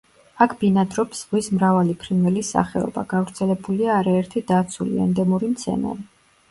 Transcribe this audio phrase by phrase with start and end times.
[0.43, 6.09] აქ ბინადრობს ზღვის მრავალი ფრინველის სახეობა, გავრცელებულია არაერთი დაცული, ენდემური მცენარე.